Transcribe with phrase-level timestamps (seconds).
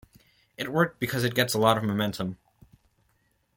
[0.57, 2.39] It worked because it gets up a lot of momentum.